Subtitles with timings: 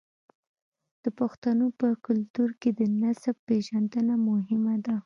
[1.03, 4.95] د پښتنو په کلتور کې د نسب پیژندنه مهمه ده.